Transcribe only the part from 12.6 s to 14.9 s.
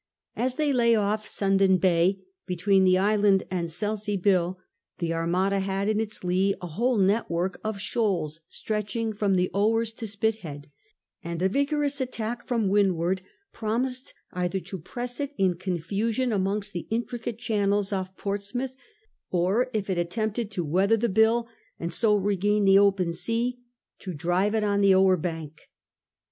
windward promised either to